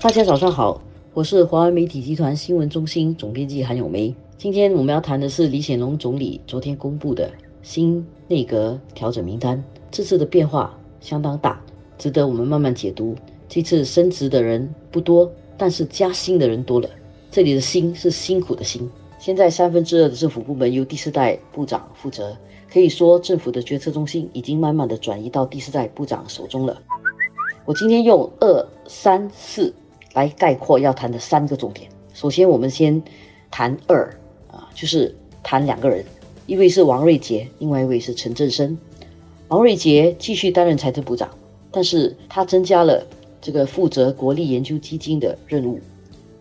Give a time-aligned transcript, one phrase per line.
[0.00, 0.80] 大家早上好，
[1.12, 4.14] 我是华为媒体集团新闻中心总编辑韩永梅。
[4.36, 7.28] 今天我们要谈的是李显龙总理昨天公布的
[7.64, 9.60] 新内阁调整名单。
[9.90, 11.60] 这次的变化相当大，
[11.98, 13.16] 值得我们慢慢解读。
[13.48, 16.88] 这次升职的人不多，但是加薪的人多了。
[17.28, 18.88] 这里的“薪”是辛苦的“辛”。
[19.18, 22.36] 现在三分之二的政府部门由第四代部长负责，
[22.72, 26.80] 可以说政府的决策中心已经慢慢的转移到第四代部长手中了。
[27.64, 29.74] 我今天用二三四
[30.18, 31.88] 来概括要谈的三个重点。
[32.12, 33.00] 首先，我们先
[33.52, 34.12] 谈二
[34.50, 36.04] 啊，就是谈两个人，
[36.46, 38.76] 一位是王瑞杰，另外一位是陈振声。
[39.46, 41.30] 王瑞杰继续担任财政部长，
[41.70, 43.06] 但是他增加了
[43.40, 45.78] 这个负责国立研究基金的任务。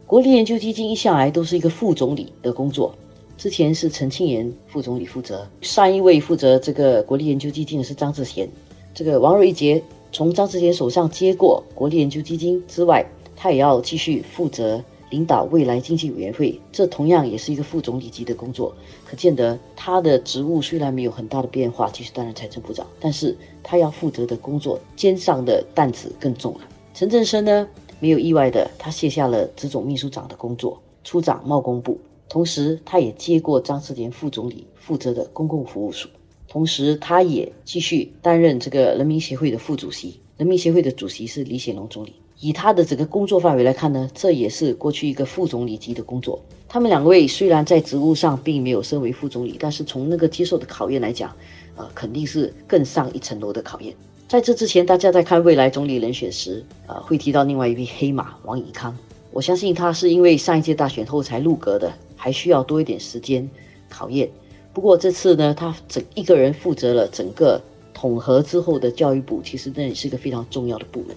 [0.08, 2.96] 国立研究基金一向来都是一个副总理的工作，
[3.38, 8.50] 之前是陈庆炎副总理负责，上一位负责这个国立研究基金的是张志贤，
[8.96, 9.84] 这个王瑞杰。
[10.10, 13.06] 从张志贤手上接过国立研究基金之外，
[13.38, 18.76] 他也要继续负责领导未来经济委员会，这同样也是一个副总理级的工作。
[19.06, 26.62] 可见得他的职务虽然没有很大的变化，继续担任财政部长，但是他要负责的工作肩上的担子更重了。
[26.94, 27.66] 陈振声呢，
[28.00, 36.10] 没有意外的，他卸下了执总秘书长的工作，出掌贸工部，同时他也接过张志贤副总理负责的公共服务署。
[36.50, 40.20] 同时，他也继续担任这个人民协会的副主席。
[40.38, 42.14] 人民协会的主席是李显龙总理。
[42.40, 46.40] 以他的整个工作范围来看呢，这也是过去一个副总理级的工作。
[46.70, 51.34] 他们两位虽然在职务上并没有升为副总理，但是从那个接受的考验来讲，
[51.76, 53.96] 呃，肯定是更上一层楼的考验。
[54.28, 58.96] 在这之前，大家在看未来总理人选时，呃，会提到另外一匹黑马王以康。
[59.32, 63.50] 我相信他是因为上一届大选后才入阁的，还需要多一点时间
[63.90, 64.30] 考验。
[64.74, 67.62] 不过这次呢，他整一个人负责了整个
[67.94, 71.16] 统合之后的教育部，其实那也是一个非常重要的部门。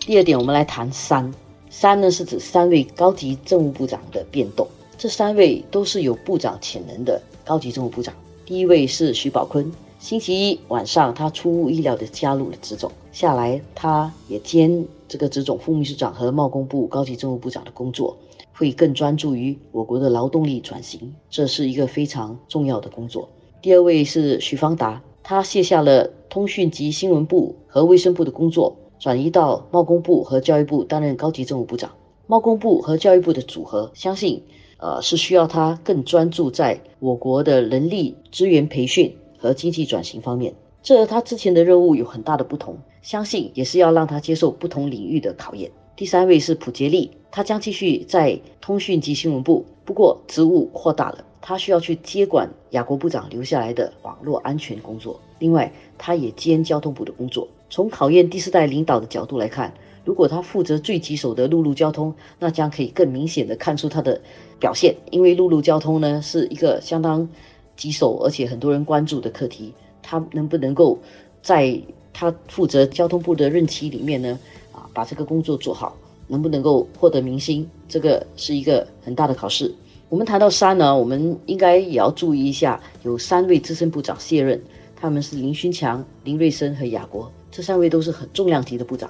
[0.00, 1.30] 第二点，我们来谈三
[1.68, 4.66] 三呢，是指三位高级政务部长的变动。
[4.96, 8.14] 这三位都是有部长潜能的高级政务部长。
[8.46, 18.16] 第一位是徐宝坤，星期一晚上他出乎意料的加入了职总，下来他也兼这个职总副秘书长和贸工部高级政务部长的工作。
[18.52, 23.26] 会更专注于我国的劳动力转型，这是一个非常重要的工作。
[23.62, 31.90] 第二位是许方达，他卸下了通讯及新闻部和卫生部的工作，转移到贸工部和教育部担任高级政务部长。
[32.26, 34.42] 贸工部和教育部的组合，相信
[34.76, 40.54] 呃是需要他更专注在我国的人力资源培训和经济转型方面。
[40.82, 45.70] 这和他之前的任务有很大的不同，相信也是要让他接受不同领域的考验。
[45.96, 55.18] 第三位是普杰利，他将继续在通讯及新闻部，不过职务扩大了，他需要去接管亚国部长留下来的网络安全工作。
[55.40, 57.48] 另外，他也兼交通部的工作。
[57.68, 59.74] 从考验第四代领导的角度来看，
[60.04, 64.20] 如果他负责最棘手的陆路交通，那将可以更明显的看出他的
[64.60, 64.94] 表现。
[65.10, 67.28] 因为陆路交通呢是一个相当
[67.76, 69.74] 棘手而且很多人关注的课题，
[70.04, 70.96] 他能不能够
[71.42, 71.76] 在
[72.12, 74.38] 他负责交通部的任期里面呢？
[74.70, 75.96] 啊把这个工作做好，
[76.28, 79.74] 能不能够获得民心，这个是一个很大的考试。
[80.10, 84.60] 我们谈到三呢，我们应该也要注意一下，有三位资深部长卸任，
[84.96, 89.08] 他们是林勋强、林瑞生和雅国，这三位都是很重量级的部长，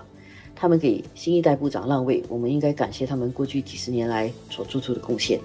[0.54, 5.40] 他们给新一代部长让位，我们应该感谢他们过去几十年来所做出的贡献。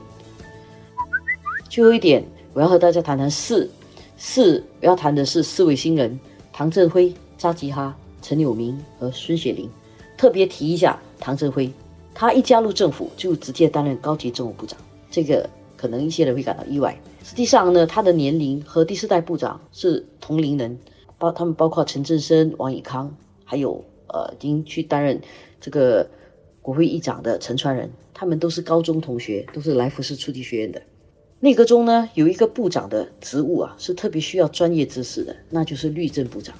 [1.70, 3.70] 最后一点，我要和大家谈谈四，
[4.18, 6.20] 四我要谈的是四位新人：
[6.52, 9.70] 唐振辉、扎吉哈、陈柳明和孙雪玲。
[10.18, 11.72] 特别提一下唐振辉，
[12.14, 14.78] 他一加入政府就直接担任高级政务部长，
[15.16, 17.00] 这个可能一些人会感到意外。
[17.24, 20.78] 实际上呢，他的年龄和第四代部长是同龄人，
[21.18, 23.16] 包他们包括陈振声、王以康，
[23.46, 25.22] 还有呃已经去担任
[25.62, 26.06] 这个
[26.62, 30.82] 国会议长的陈川仁，他们都是高中同学，都是来福士初级学院的。
[31.40, 36.54] 内阁中呢有一个部长的职务啊是特别需要专业知识的，那就是律政部长，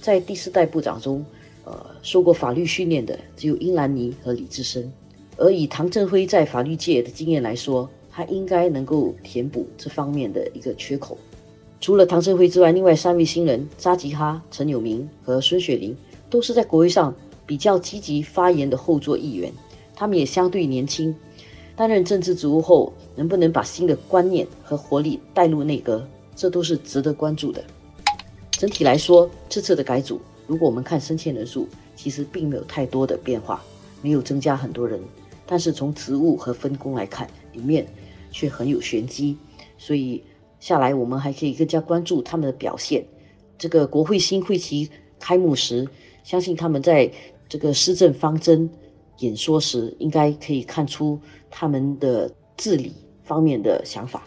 [0.00, 1.22] 在第四代部长中。
[1.64, 4.90] 呃，受过法律训练的只有英兰妮和李志深，
[5.36, 11.16] 而以唐振辉在法律界的经验来说，他应该能够填补这方面的一个缺口。
[11.80, 15.96] 除了唐振辉之外，另外三位新人扎吉哈、陈友明和孙雪玲，
[16.28, 17.14] 都是在国会上
[17.46, 19.52] 比较积极发言的后座议员，
[19.94, 21.14] 他们也相对年轻。
[21.76, 26.04] 担任政治职务后，能不能把新的观念和活力带入内阁，
[26.34, 27.62] 这都是值得关注的。
[28.50, 30.20] 整体来说，这次的改组。
[30.48, 33.62] 如果我们看升迁人数，其实并没有太多的变化，
[34.02, 35.00] 没有增加很多人，
[35.46, 37.86] 但是从职务和分工来看，里面
[38.30, 39.36] 却很有玄机。
[39.76, 40.22] 所以
[40.58, 43.04] 下来我们还可以更加关注他们的表现。
[43.56, 44.88] 这个国会新会期
[45.18, 45.86] 开幕时，
[46.24, 47.10] 相信他们在
[47.48, 48.68] 这个施政方针
[49.18, 51.20] 演说时，应该可以看出
[51.50, 52.92] 他们的治理
[53.22, 54.26] 方面的想法。